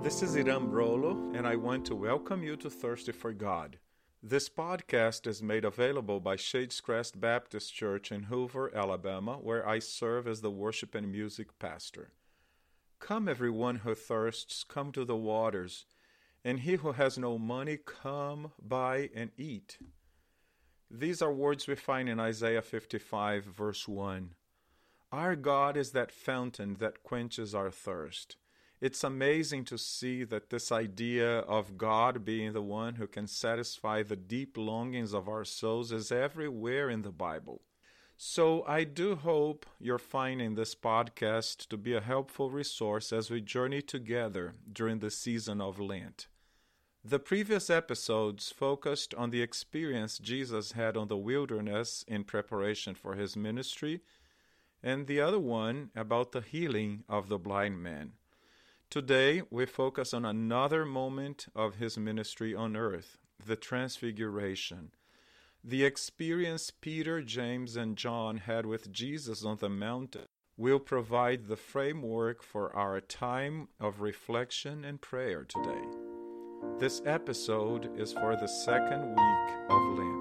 This 0.00 0.22
is 0.22 0.36
Iram 0.36 0.70
Brolo, 0.70 1.36
and 1.36 1.44
I 1.44 1.56
want 1.56 1.84
to 1.86 1.96
welcome 1.96 2.44
you 2.44 2.54
to 2.58 2.70
Thirsty 2.70 3.10
for 3.10 3.32
God. 3.32 3.78
This 4.22 4.48
podcast 4.48 5.26
is 5.26 5.42
made 5.42 5.64
available 5.64 6.20
by 6.20 6.36
Shades 6.36 6.80
Crest 6.80 7.20
Baptist 7.20 7.74
Church 7.74 8.12
in 8.12 8.22
Hoover, 8.24 8.70
Alabama, 8.72 9.38
where 9.42 9.68
I 9.68 9.80
serve 9.80 10.28
as 10.28 10.40
the 10.40 10.52
worship 10.52 10.94
and 10.94 11.10
music 11.10 11.58
pastor. 11.58 12.12
Come, 13.00 13.28
everyone 13.28 13.76
who 13.76 13.96
thirsts, 13.96 14.62
come 14.62 14.92
to 14.92 15.04
the 15.04 15.16
waters, 15.16 15.84
and 16.44 16.60
he 16.60 16.76
who 16.76 16.92
has 16.92 17.18
no 17.18 17.36
money, 17.36 17.76
come, 17.76 18.52
buy, 18.62 19.10
and 19.16 19.32
eat. 19.36 19.78
These 20.88 21.20
are 21.20 21.32
words 21.32 21.66
we 21.66 21.74
find 21.74 22.08
in 22.08 22.20
Isaiah 22.20 22.62
55, 22.62 23.44
verse 23.44 23.88
1. 23.88 24.30
Our 25.10 25.34
God 25.34 25.76
is 25.76 25.90
that 25.90 26.12
fountain 26.12 26.76
that 26.78 27.02
quenches 27.02 27.52
our 27.52 27.72
thirst. 27.72 28.36
It's 28.80 29.02
amazing 29.02 29.64
to 29.64 29.76
see 29.76 30.22
that 30.24 30.50
this 30.50 30.70
idea 30.70 31.38
of 31.40 31.76
God 31.76 32.24
being 32.24 32.52
the 32.52 32.62
one 32.62 32.94
who 32.94 33.08
can 33.08 33.26
satisfy 33.26 34.04
the 34.04 34.14
deep 34.14 34.56
longings 34.56 35.12
of 35.12 35.28
our 35.28 35.44
souls 35.44 35.90
is 35.90 36.12
everywhere 36.12 36.88
in 36.88 37.02
the 37.02 37.10
Bible. 37.10 37.62
So 38.16 38.64
I 38.68 38.84
do 38.84 39.16
hope 39.16 39.66
you're 39.80 39.98
finding 39.98 40.54
this 40.54 40.76
podcast 40.76 41.66
to 41.68 41.76
be 41.76 41.94
a 41.94 42.00
helpful 42.00 42.50
resource 42.50 43.12
as 43.12 43.30
we 43.30 43.40
journey 43.40 43.82
together 43.82 44.54
during 44.72 45.00
the 45.00 45.10
season 45.10 45.60
of 45.60 45.80
Lent. 45.80 46.28
The 47.04 47.18
previous 47.18 47.70
episodes 47.70 48.52
focused 48.52 49.12
on 49.14 49.30
the 49.30 49.42
experience 49.42 50.18
Jesus 50.18 50.72
had 50.72 50.96
on 50.96 51.08
the 51.08 51.16
wilderness 51.16 52.04
in 52.06 52.22
preparation 52.22 52.94
for 52.94 53.14
his 53.14 53.36
ministry, 53.36 54.02
and 54.84 55.08
the 55.08 55.20
other 55.20 55.40
one 55.40 55.90
about 55.96 56.30
the 56.30 56.42
healing 56.42 57.02
of 57.08 57.28
the 57.28 57.38
blind 57.38 57.82
man. 57.82 58.12
Today, 58.90 59.42
we 59.50 59.66
focus 59.66 60.14
on 60.14 60.24
another 60.24 60.86
moment 60.86 61.48
of 61.54 61.74
his 61.74 61.98
ministry 61.98 62.54
on 62.54 62.74
earth 62.74 63.18
the 63.44 63.54
Transfiguration. 63.54 64.92
The 65.62 65.84
experience 65.84 66.70
Peter, 66.70 67.20
James, 67.20 67.76
and 67.76 67.98
John 67.98 68.38
had 68.38 68.64
with 68.64 68.90
Jesus 68.90 69.44
on 69.44 69.58
the 69.58 69.68
mountain 69.68 70.26
will 70.56 70.80
provide 70.80 71.48
the 71.48 71.56
framework 71.56 72.42
for 72.42 72.74
our 72.74 73.00
time 73.02 73.68
of 73.78 74.00
reflection 74.00 74.86
and 74.86 75.00
prayer 75.02 75.44
today. 75.44 75.84
This 76.78 77.02
episode 77.04 77.90
is 78.00 78.14
for 78.14 78.36
the 78.36 78.48
second 78.48 79.10
week 79.10 79.56
of 79.68 79.98
Lent. 79.98 80.17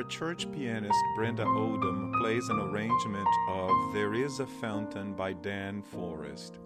Our 0.00 0.06
church 0.06 0.50
pianist 0.50 0.98
Brenda 1.14 1.44
Odom 1.44 2.18
plays 2.22 2.48
an 2.48 2.58
arrangement 2.58 3.28
of 3.50 3.70
There 3.92 4.14
Is 4.14 4.40
a 4.40 4.46
Fountain 4.46 5.12
by 5.12 5.34
Dan 5.34 5.82
Forrest. 5.82 6.58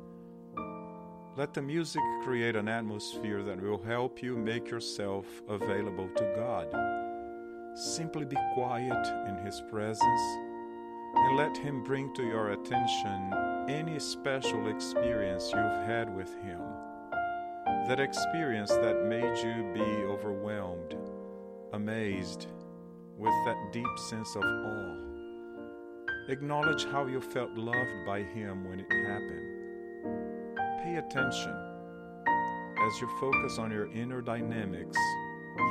Let 1.36 1.52
the 1.52 1.60
music 1.60 2.00
create 2.22 2.54
an 2.54 2.68
atmosphere 2.68 3.42
that 3.42 3.60
will 3.60 3.82
help 3.82 4.22
you 4.22 4.36
make 4.36 4.70
yourself 4.70 5.26
available 5.48 6.08
to 6.14 6.32
God. 6.36 7.76
Simply 7.76 8.24
be 8.24 8.36
quiet 8.54 9.04
in 9.28 9.44
His 9.44 9.60
presence 9.68 10.22
and 11.16 11.36
let 11.36 11.56
Him 11.56 11.82
bring 11.82 12.14
to 12.14 12.22
your 12.22 12.52
attention 12.52 13.32
any 13.68 13.98
special 13.98 14.68
experience 14.68 15.50
you've 15.52 15.88
had 15.88 16.08
with 16.14 16.32
Him. 16.44 16.60
That 17.88 17.98
experience 17.98 18.70
that 18.70 19.06
made 19.06 19.36
you 19.38 19.72
be 19.74 20.04
overwhelmed, 20.04 20.94
amazed, 21.72 22.46
with 23.24 23.44
that 23.46 23.72
deep 23.72 23.98
sense 24.10 24.36
of 24.36 24.42
awe. 24.44 24.96
Acknowledge 26.28 26.84
how 26.84 27.06
you 27.06 27.20
felt 27.20 27.50
loved 27.54 28.04
by 28.06 28.22
Him 28.22 28.68
when 28.68 28.80
it 28.80 28.92
happened. 28.92 29.48
Pay 30.82 30.96
attention 30.96 31.54
as 32.86 33.00
you 33.00 33.08
focus 33.18 33.58
on 33.58 33.70
your 33.70 33.90
inner 33.92 34.20
dynamics. 34.20 34.98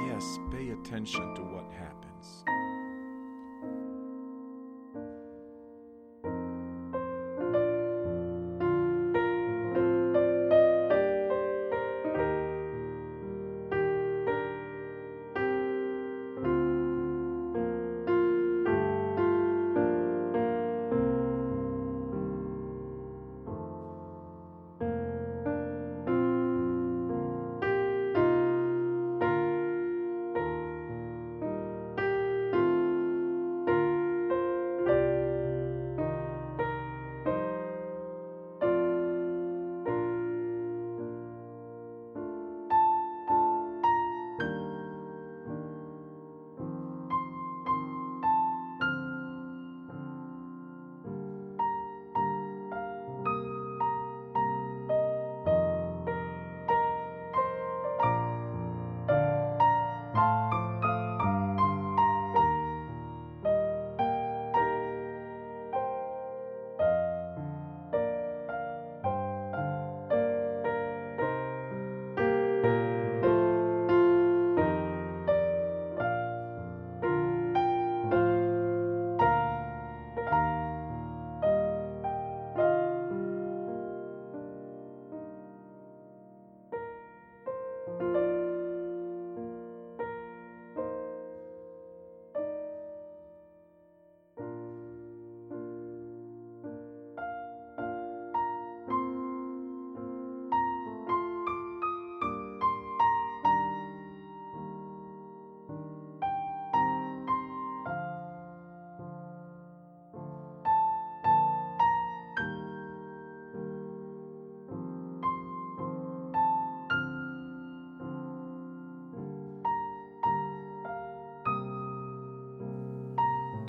Yes, 0.07 0.39
pay 0.51 0.69
attention 0.71 1.35
to 1.35 1.41
what 1.41 1.71
happens. 1.71 2.43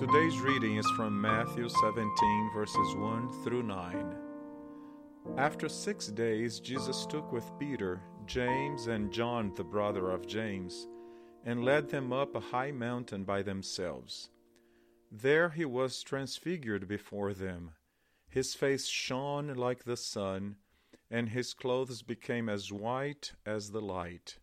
Today's 0.07 0.39
reading 0.39 0.77
is 0.77 0.91
from 0.99 1.19
Matthew 1.19 1.67
17, 1.67 2.51
verses 2.53 2.95
1 2.95 3.43
through 3.43 3.63
9. 3.63 4.15
After 5.39 5.67
six 5.67 6.09
days, 6.09 6.61
Jesus 6.61 7.07
took 7.07 7.33
with 7.33 7.51
Peter, 7.59 8.03
James, 8.27 8.87
and 8.87 9.11
John, 9.11 9.51
the 9.57 9.65
brother 9.65 10.11
of 10.11 10.27
James, 10.27 10.89
and 11.47 11.65
led 11.65 11.89
them 11.89 12.13
up 12.13 12.35
a 12.35 12.41
high 12.41 12.71
mountain 12.71 13.25
by 13.25 13.41
themselves. 13.41 14.29
There 15.11 15.49
he 15.49 15.65
was 15.65 16.03
transfigured 16.03 16.87
before 16.87 17.33
them. 17.33 17.71
His 18.29 18.53
face 18.53 18.87
shone 18.87 19.55
like 19.55 19.85
the 19.85 19.97
sun, 19.97 20.57
and 21.11 21.31
his 21.31 21.55
clothes 21.55 22.03
became 22.03 22.51
as 22.51 22.71
white 22.71 23.33
as 23.47 23.71
the 23.71 23.81
light. 23.81 24.37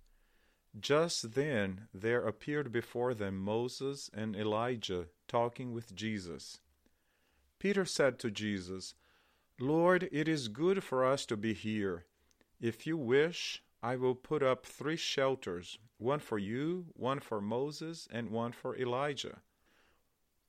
Just 0.79 1.33
then 1.33 1.87
there 1.93 2.25
appeared 2.25 2.71
before 2.71 3.13
them 3.13 3.37
Moses 3.37 4.09
and 4.13 4.35
Elijah 4.35 5.07
talking 5.27 5.73
with 5.73 5.93
Jesus. 5.93 6.59
Peter 7.59 7.85
said 7.85 8.17
to 8.19 8.31
Jesus, 8.31 8.95
Lord, 9.59 10.09
it 10.11 10.27
is 10.27 10.47
good 10.47 10.83
for 10.83 11.05
us 11.05 11.25
to 11.27 11.37
be 11.37 11.53
here. 11.53 12.05
If 12.59 12.87
you 12.87 12.97
wish, 12.97 13.61
I 13.83 13.95
will 13.95 14.15
put 14.15 14.41
up 14.41 14.65
three 14.65 14.95
shelters 14.95 15.77
one 15.97 16.19
for 16.19 16.39
you, 16.39 16.87
one 16.93 17.19
for 17.19 17.39
Moses, 17.39 18.07
and 18.11 18.31
one 18.31 18.51
for 18.51 18.75
Elijah. 18.75 19.41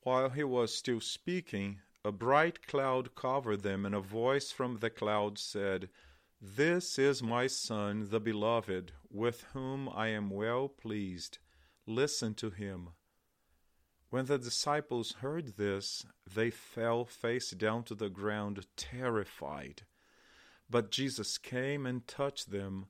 While 0.02 0.30
he 0.30 0.44
was 0.44 0.74
still 0.74 1.00
speaking, 1.00 1.80
a 2.04 2.10
bright 2.10 2.66
cloud 2.66 3.14
covered 3.14 3.62
them, 3.62 3.84
and 3.84 3.94
a 3.94 4.00
voice 4.00 4.50
from 4.50 4.78
the 4.78 4.90
cloud 4.90 5.38
said, 5.38 5.90
This 6.40 6.98
is 6.98 7.22
my 7.22 7.46
Son, 7.46 8.08
the 8.10 8.19
Beloved, 8.19 8.92
with 9.12 9.44
whom 9.53 9.88
I 9.88 10.09
am 10.09 10.31
well 10.31 10.69
pleased. 10.69 11.38
Listen 11.87 12.35
to 12.35 12.50
him. 12.50 12.91
When 14.11 14.26
the 14.26 14.38
disciples 14.38 15.17
heard 15.20 15.56
this, 15.56 16.05
they 16.35 16.50
fell 16.50 17.05
face 17.05 17.50
down 17.50 17.85
to 17.85 17.94
the 17.94 18.11
ground, 18.11 18.67
terrified. 18.76 19.82
But 20.69 20.91
Jesus 20.91 21.38
came 21.38 21.87
and 21.87 22.06
touched 22.06 22.50
them. 22.50 22.87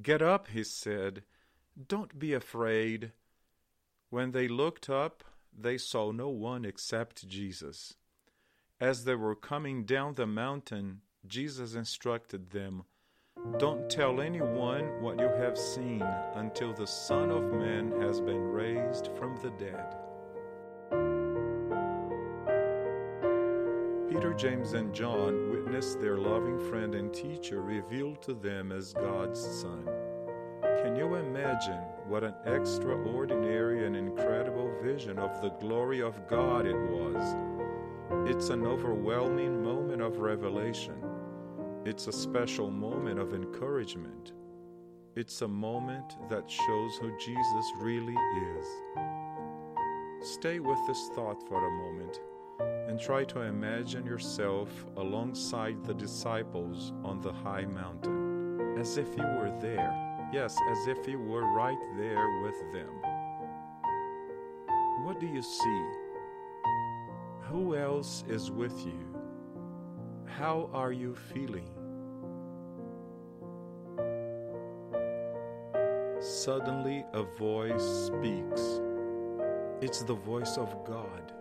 Get 0.00 0.22
up, 0.22 0.48
he 0.48 0.64
said. 0.64 1.22
Don't 1.88 2.18
be 2.18 2.32
afraid. 2.32 3.12
When 4.10 4.32
they 4.32 4.48
looked 4.48 4.90
up, 4.90 5.24
they 5.56 5.78
saw 5.78 6.12
no 6.12 6.28
one 6.28 6.64
except 6.64 7.28
Jesus. 7.28 7.94
As 8.80 9.04
they 9.04 9.14
were 9.14 9.36
coming 9.36 9.84
down 9.84 10.14
the 10.14 10.26
mountain, 10.26 11.02
Jesus 11.26 11.74
instructed 11.74 12.50
them 12.50 12.84
Don't 13.58 13.90
tell 13.90 14.20
anyone 14.20 15.02
what 15.02 15.18
you 15.18 15.26
have 15.26 15.58
seen 15.58 16.00
until 16.36 16.72
the 16.72 16.86
Son 16.86 17.28
of 17.30 17.52
Man 17.52 17.90
has 18.00 18.20
been 18.20 18.40
raised 18.40 19.10
from 19.18 19.36
the 19.42 19.50
dead. 19.58 19.96
Peter, 24.08 24.32
James, 24.34 24.74
and 24.74 24.94
John 24.94 25.50
witnessed 25.50 26.00
their 26.00 26.18
loving 26.18 26.56
friend 26.70 26.94
and 26.94 27.12
teacher 27.12 27.62
revealed 27.62 28.22
to 28.22 28.34
them 28.34 28.70
as 28.70 28.92
God's 28.92 29.40
Son. 29.40 29.88
Can 30.62 30.94
you 30.94 31.16
imagine 31.16 31.82
what 32.06 32.22
an 32.22 32.34
extraordinary 32.46 33.84
and 33.84 33.96
incredible 33.96 34.72
vision 34.84 35.18
of 35.18 35.42
the 35.42 35.50
glory 35.58 36.00
of 36.00 36.28
God 36.28 36.64
it 36.64 36.78
was? 36.78 37.34
It's 38.24 38.50
an 38.50 38.64
overwhelming 38.64 39.64
moment 39.64 40.00
of 40.00 40.18
revelation. 40.18 41.11
It's 41.84 42.06
a 42.06 42.12
special 42.12 42.70
moment 42.70 43.18
of 43.18 43.34
encouragement. 43.34 44.34
It's 45.16 45.42
a 45.42 45.48
moment 45.48 46.16
that 46.30 46.48
shows 46.48 46.96
who 46.98 47.10
Jesus 47.18 47.66
really 47.80 48.14
is. 48.14 48.66
Stay 50.20 50.60
with 50.60 50.78
this 50.86 51.10
thought 51.16 51.42
for 51.48 51.66
a 51.66 51.70
moment 51.70 52.20
and 52.88 53.00
try 53.00 53.24
to 53.24 53.40
imagine 53.40 54.06
yourself 54.06 54.68
alongside 54.96 55.84
the 55.84 55.94
disciples 55.94 56.92
on 57.02 57.20
the 57.20 57.32
high 57.32 57.64
mountain, 57.64 58.78
as 58.78 58.96
if 58.96 59.08
you 59.16 59.24
were 59.24 59.52
there. 59.60 59.92
Yes, 60.32 60.56
as 60.70 60.86
if 60.86 61.08
you 61.08 61.18
were 61.18 61.52
right 61.52 61.80
there 61.96 62.42
with 62.42 62.60
them. 62.72 62.94
What 65.04 65.18
do 65.18 65.26
you 65.26 65.42
see? 65.42 65.86
Who 67.50 67.74
else 67.74 68.22
is 68.28 68.52
with 68.52 68.86
you? 68.86 69.11
How 70.38 70.70
are 70.72 70.92
you 70.92 71.14
feeling? 71.14 71.68
Suddenly, 76.20 77.04
a 77.12 77.22
voice 77.22 78.06
speaks. 78.06 78.80
It's 79.82 80.02
the 80.02 80.14
voice 80.14 80.56
of 80.56 80.74
God. 80.86 81.32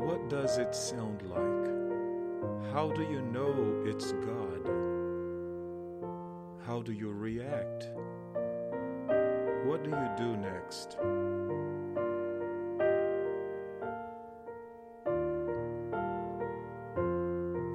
What 0.00 0.30
does 0.30 0.56
it 0.56 0.74
sound 0.74 1.22
like? 1.28 2.72
How 2.72 2.90
do 2.90 3.02
you 3.02 3.20
know 3.20 3.82
it's 3.84 4.12
God? 4.12 4.66
How 6.66 6.80
do 6.80 6.92
you 6.92 7.10
react? 7.12 7.88
What 9.66 9.84
do 9.84 9.90
you 9.90 10.10
do 10.16 10.36
next? 10.38 10.96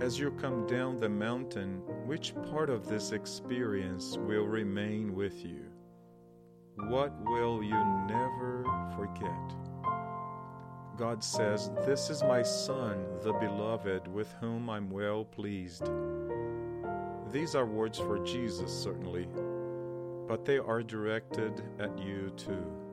As 0.07 0.17
you 0.17 0.31
come 0.31 0.65
down 0.67 1.01
the 1.01 1.09
mountain, 1.09 1.81
which 2.05 2.33
part 2.49 2.69
of 2.69 2.87
this 2.87 3.11
experience 3.11 4.15
will 4.17 4.45
remain 4.45 5.13
with 5.13 5.43
you? 5.43 5.65
What 6.87 7.11
will 7.25 7.61
you 7.61 7.83
never 8.07 8.63
forget? 8.95 9.91
God 10.95 11.21
says, 11.21 11.71
This 11.85 12.09
is 12.09 12.23
my 12.23 12.41
Son, 12.41 13.05
the 13.21 13.33
Beloved, 13.33 14.07
with 14.07 14.31
whom 14.39 14.69
I'm 14.69 14.89
well 14.89 15.25
pleased. 15.25 15.91
These 17.33 17.53
are 17.53 17.65
words 17.65 17.99
for 17.99 18.17
Jesus, 18.19 18.71
certainly, 18.71 19.27
but 20.25 20.45
they 20.45 20.57
are 20.57 20.83
directed 20.83 21.61
at 21.79 21.99
you 21.99 22.31
too. 22.37 22.86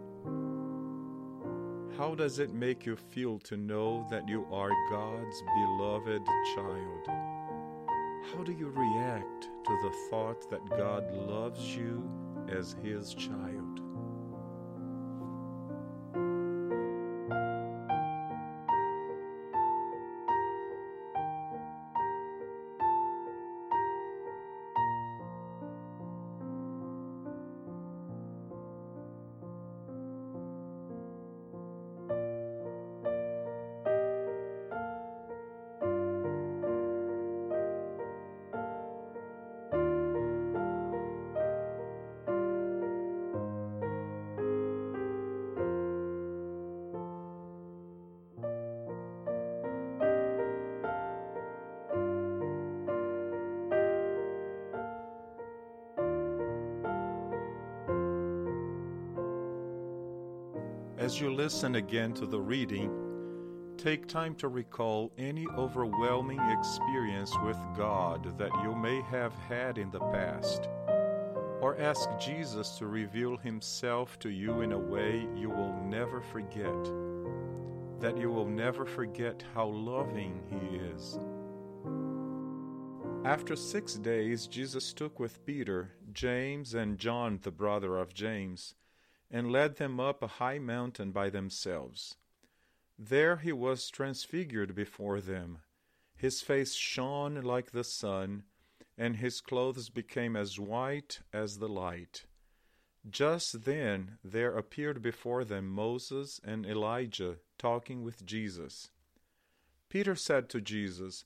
How 1.96 2.16
does 2.16 2.40
it 2.40 2.52
make 2.52 2.86
you 2.86 2.96
feel 2.96 3.38
to 3.40 3.56
know 3.56 4.04
that 4.10 4.28
you 4.28 4.44
are 4.50 4.70
God's 4.90 5.42
beloved 5.42 6.26
child? 6.56 7.06
How 8.32 8.42
do 8.42 8.50
you 8.50 8.68
react 8.68 9.42
to 9.64 9.78
the 9.80 9.94
thought 10.10 10.50
that 10.50 10.68
God 10.70 11.08
loves 11.12 11.76
you 11.76 12.02
as 12.48 12.74
His 12.82 13.14
child? 13.14 13.83
As 61.04 61.20
you 61.20 61.30
listen 61.30 61.74
again 61.74 62.14
to 62.14 62.24
the 62.24 62.40
reading, 62.40 62.90
take 63.76 64.06
time 64.06 64.34
to 64.36 64.48
recall 64.48 65.12
any 65.18 65.46
overwhelming 65.48 66.40
experience 66.40 67.30
with 67.44 67.58
God 67.76 68.38
that 68.38 68.52
you 68.62 68.74
may 68.74 69.02
have 69.10 69.34
had 69.46 69.76
in 69.76 69.90
the 69.90 70.00
past. 70.00 70.66
Or 71.60 71.76
ask 71.78 72.08
Jesus 72.18 72.78
to 72.78 72.86
reveal 72.86 73.36
Himself 73.36 74.18
to 74.20 74.30
you 74.30 74.62
in 74.62 74.72
a 74.72 74.78
way 74.78 75.28
you 75.36 75.50
will 75.50 75.74
never 75.84 76.22
forget. 76.22 76.84
That 78.00 78.16
you 78.16 78.30
will 78.30 78.48
never 78.48 78.86
forget 78.86 79.44
how 79.54 79.66
loving 79.66 80.40
He 80.48 80.78
is. 80.78 81.18
After 83.26 83.56
six 83.56 83.96
days, 83.96 84.46
Jesus 84.46 84.94
took 84.94 85.20
with 85.20 85.44
Peter, 85.44 85.92
James, 86.14 86.72
and 86.72 86.98
John, 86.98 87.40
the 87.42 87.50
brother 87.50 87.98
of 87.98 88.14
James 88.14 88.74
and 89.34 89.50
led 89.50 89.78
them 89.78 89.98
up 89.98 90.22
a 90.22 90.38
high 90.38 90.60
mountain 90.60 91.10
by 91.10 91.28
themselves. 91.28 92.14
There 92.96 93.38
he 93.38 93.50
was 93.50 93.90
transfigured 93.90 94.76
before 94.76 95.20
them. 95.20 95.58
His 96.14 96.40
face 96.40 96.74
shone 96.74 97.42
like 97.42 97.72
the 97.72 97.82
sun, 97.82 98.44
and 98.96 99.16
his 99.16 99.40
clothes 99.40 99.88
became 99.88 100.36
as 100.36 100.60
white 100.60 101.18
as 101.32 101.58
the 101.58 101.68
light. 101.68 102.26
Just 103.10 103.64
then 103.64 104.18
there 104.22 104.56
appeared 104.56 105.02
before 105.02 105.44
them 105.44 105.68
Moses 105.68 106.40
and 106.44 106.64
Elijah 106.64 107.38
talking 107.58 108.04
with 108.04 108.24
Jesus. 108.24 108.92
Peter 109.88 110.14
said 110.14 110.48
to 110.50 110.60
Jesus, 110.60 111.24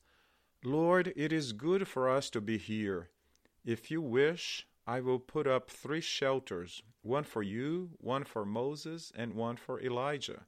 Lord, 0.64 1.12
it 1.14 1.30
is 1.30 1.52
good 1.52 1.86
for 1.86 2.08
us 2.08 2.30
to 2.30 2.40
be 2.40 2.56
here. 2.56 3.10
If 3.66 3.90
you 3.90 4.00
wish, 4.00 4.66
I 4.88 5.02
will 5.02 5.18
put 5.18 5.46
up 5.46 5.70
three 5.70 6.00
shelters 6.00 6.82
one 7.02 7.24
for 7.24 7.42
you, 7.42 7.90
one 7.98 8.24
for 8.24 8.46
Moses, 8.46 9.12
and 9.14 9.34
one 9.34 9.58
for 9.58 9.78
Elijah. 9.82 10.46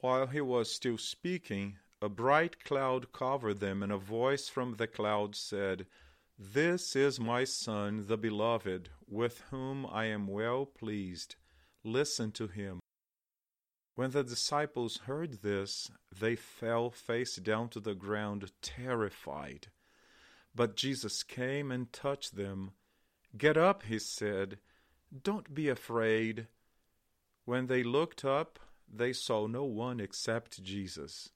While 0.00 0.26
he 0.26 0.42
was 0.42 0.70
still 0.70 0.98
speaking, 0.98 1.78
a 2.02 2.10
bright 2.10 2.62
cloud 2.62 3.10
covered 3.14 3.60
them, 3.60 3.82
and 3.82 3.90
a 3.90 3.96
voice 3.96 4.50
from 4.50 4.76
the 4.76 4.86
cloud 4.86 5.34
said, 5.34 5.86
This 6.38 6.94
is 6.94 7.18
my 7.18 7.44
Son, 7.44 8.04
the 8.06 8.18
Beloved, 8.18 8.90
with 9.08 9.40
whom 9.50 9.86
I 9.86 10.04
am 10.06 10.26
well 10.26 10.66
pleased. 10.66 11.36
Listen 11.82 12.32
to 12.32 12.48
him. 12.48 12.80
When 13.94 14.10
the 14.10 14.24
disciples 14.24 14.98
heard 15.06 15.40
this, 15.40 15.90
they 16.14 16.36
fell 16.36 16.90
face 16.90 17.36
down 17.36 17.70
to 17.70 17.80
the 17.80 17.94
ground, 17.94 18.52
terrified. 18.60 19.68
But 20.54 20.76
Jesus 20.76 21.22
came 21.22 21.72
and 21.72 21.90
touched 21.94 22.36
them. 22.36 22.72
Get 23.36 23.56
up, 23.56 23.84
he 23.84 23.98
said. 23.98 24.58
Don't 25.22 25.54
be 25.54 25.68
afraid. 25.68 26.48
When 27.44 27.66
they 27.66 27.82
looked 27.82 28.24
up, 28.24 28.58
they 28.92 29.12
saw 29.12 29.46
no 29.46 29.64
one 29.64 30.00
except 30.00 30.62
Jesus. 30.62 31.30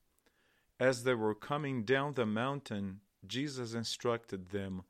As 0.78 1.04
they 1.04 1.14
were 1.14 1.34
coming 1.34 1.84
down 1.84 2.14
the 2.14 2.26
mountain, 2.26 3.00
Jesus 3.26 3.72
instructed 3.74 4.50
them 4.50 4.82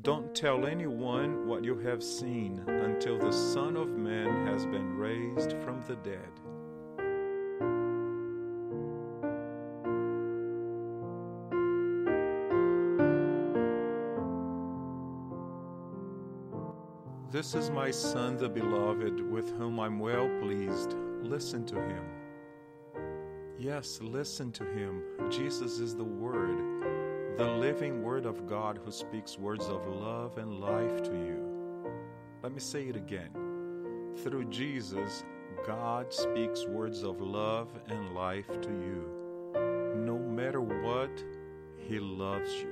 Don't 0.00 0.34
tell 0.34 0.66
anyone 0.66 1.46
what 1.46 1.64
you 1.64 1.78
have 1.78 2.02
seen 2.02 2.58
until 2.66 3.18
the 3.18 3.32
Son 3.32 3.76
of 3.76 3.88
Man 3.88 4.46
has 4.46 4.66
been 4.66 4.96
raised 4.96 5.52
from 5.62 5.80
the 5.86 5.96
dead. 5.96 6.61
This 17.32 17.54
is 17.54 17.70
my 17.70 17.90
Son, 17.90 18.36
the 18.36 18.46
Beloved, 18.46 19.18
with 19.18 19.56
whom 19.56 19.80
I'm 19.80 19.98
well 19.98 20.28
pleased. 20.42 20.94
Listen 21.22 21.64
to 21.64 21.76
him. 21.76 22.04
Yes, 23.58 24.00
listen 24.02 24.52
to 24.52 24.64
him. 24.66 25.02
Jesus 25.30 25.78
is 25.78 25.96
the 25.96 26.04
Word, 26.04 26.58
the 27.38 27.46
living 27.46 28.02
Word 28.02 28.26
of 28.26 28.46
God 28.46 28.78
who 28.84 28.92
speaks 28.92 29.38
words 29.38 29.64
of 29.68 29.86
love 29.86 30.36
and 30.36 30.60
life 30.60 31.02
to 31.04 31.12
you. 31.12 31.90
Let 32.42 32.52
me 32.52 32.60
say 32.60 32.82
it 32.82 32.96
again. 32.96 33.30
Through 34.22 34.50
Jesus, 34.50 35.24
God 35.66 36.12
speaks 36.12 36.66
words 36.66 37.02
of 37.02 37.22
love 37.22 37.70
and 37.86 38.14
life 38.14 38.60
to 38.60 38.68
you. 38.68 39.94
No 40.04 40.18
matter 40.18 40.60
what, 40.60 41.24
He 41.78 41.98
loves 41.98 42.52
you. 42.56 42.71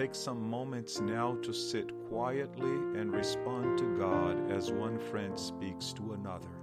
Take 0.00 0.14
some 0.14 0.48
moments 0.48 0.98
now 0.98 1.36
to 1.42 1.52
sit 1.52 1.92
quietly 2.08 2.72
and 2.98 3.12
respond 3.12 3.76
to 3.80 3.98
God 3.98 4.50
as 4.50 4.72
one 4.72 4.98
friend 4.98 5.38
speaks 5.38 5.92
to 5.92 6.14
another. 6.14 6.59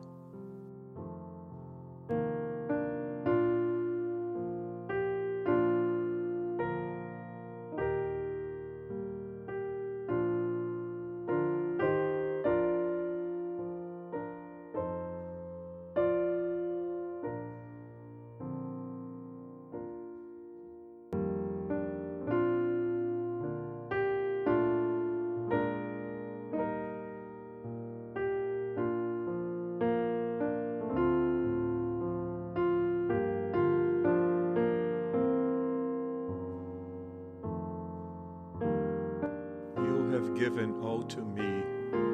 Given 40.38 40.80
all 40.84 41.02
to 41.02 41.22
me, 41.22 41.64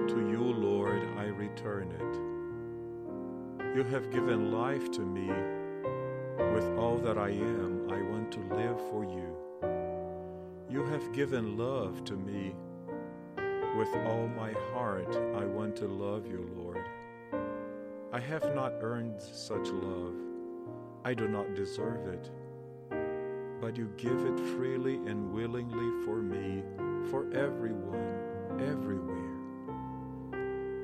to 0.08 0.30
you, 0.32 0.42
Lord, 0.42 1.01
I 1.18 1.25
return 1.25 1.92
it. 1.92 3.75
You 3.75 3.84
have 3.84 4.12
given 4.12 4.53
life 4.53 4.89
to 4.92 5.01
me. 5.01 5.27
With 6.53 6.65
all 6.77 6.98
that 7.00 7.18
I 7.18 7.32
am, 7.32 7.89
I 7.92 8.01
want 8.01 8.32
to 8.32 8.39
live 8.56 8.80
for 8.89 9.03
you. 9.03 9.36
You 10.70 10.86
have 10.86 11.12
given 11.12 11.58
love 11.58 12.06
to 12.06 12.13
me. 12.13 12.56
With 13.77 13.94
all 14.06 14.30
my 14.30 14.53
heart, 14.74 15.13
I 15.36 15.44
want 15.44 15.75
to 15.77 15.88
love 15.88 16.25
you, 16.25 16.50
Lord. 16.56 16.86
I 18.13 18.20
have 18.22 18.56
not 18.56 18.72
earned 18.80 19.22
such 19.22 19.68
love. 19.68 20.15
I 21.03 21.13
do 21.13 21.27
not 21.27 21.56
deserve 21.56 22.08
it. 22.08 22.32
But 23.63 23.77
you 23.77 23.89
give 23.96 24.25
it 24.25 24.38
freely 24.58 24.96
and 24.96 25.32
willingly 25.32 26.03
for 26.03 26.17
me, 26.17 26.63
for 27.10 27.34
everyone, 27.34 28.60
everywhere. 28.60 29.38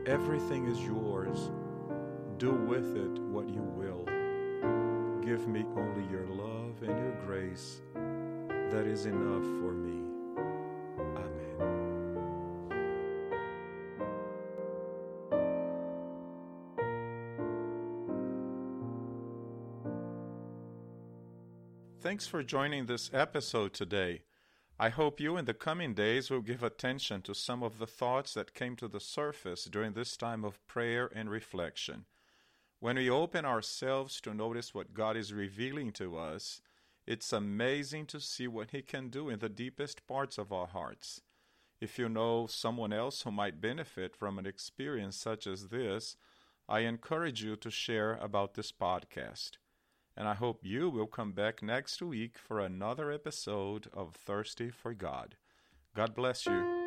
Everything 0.05 0.65
is 0.65 0.79
yours. 0.79 1.51
Do 2.37 2.53
with 2.53 2.95
it 2.95 3.19
what 3.19 3.49
you 3.49 3.63
will. 3.63 4.05
Give 5.21 5.45
me 5.45 5.65
only 5.75 6.09
your 6.09 6.25
love 6.27 6.81
and 6.81 6.97
your 6.97 7.17
grace. 7.25 7.81
That 8.71 8.87
is 8.87 9.05
enough 9.07 9.43
for 9.59 9.73
me. 9.73 9.98
Thanks 22.01 22.25
for 22.25 22.43
joining 22.43 22.85
this 22.85 23.09
episode 23.13 23.73
today. 23.73 24.21
I 24.79 24.87
hope 24.87 25.19
you 25.19 25.35
in 25.35 25.43
the 25.43 25.53
coming 25.53 25.93
days 25.93 26.29
will 26.29 26.39
give 26.39 26.63
attention 26.63 27.21
to 27.23 27.35
some 27.35 27.61
of 27.61 27.77
the 27.77 27.85
thoughts 27.85 28.35
that 28.35 28.53
came 28.53 28.77
to 28.77 28.87
the 28.87 29.01
surface 29.01 29.65
during 29.65 29.91
this 29.91 30.15
time 30.15 30.45
of 30.45 30.65
prayer 30.65 31.11
and 31.13 31.29
reflection. 31.29 32.05
When 32.79 32.95
we 32.95 33.09
open 33.09 33.43
ourselves 33.43 34.21
to 34.21 34.33
notice 34.33 34.73
what 34.73 34.93
God 34.93 35.17
is 35.17 35.33
revealing 35.33 35.91
to 35.93 36.17
us, 36.17 36.61
it's 37.05 37.33
amazing 37.33 38.05
to 38.05 38.21
see 38.21 38.47
what 38.47 38.71
He 38.71 38.81
can 38.81 39.09
do 39.09 39.27
in 39.27 39.39
the 39.39 39.49
deepest 39.49 40.07
parts 40.07 40.37
of 40.37 40.53
our 40.53 40.67
hearts. 40.67 41.19
If 41.81 41.99
you 41.99 42.07
know 42.07 42.47
someone 42.47 42.93
else 42.93 43.23
who 43.23 43.31
might 43.31 43.59
benefit 43.59 44.15
from 44.15 44.39
an 44.39 44.45
experience 44.45 45.17
such 45.17 45.45
as 45.45 45.67
this, 45.67 46.15
I 46.69 46.79
encourage 46.79 47.43
you 47.43 47.57
to 47.57 47.69
share 47.69 48.13
about 48.13 48.53
this 48.53 48.71
podcast. 48.71 49.57
And 50.19 50.27
I 50.27 50.33
hope 50.33 50.59
you 50.63 50.89
will 50.89 51.07
come 51.07 51.31
back 51.31 51.63
next 51.63 52.01
week 52.01 52.37
for 52.37 52.59
another 52.59 53.09
episode 53.09 53.87
of 53.93 54.13
Thirsty 54.13 54.69
for 54.69 54.93
God. 54.93 55.37
God 55.95 56.13
bless 56.13 56.45
you. 56.45 56.78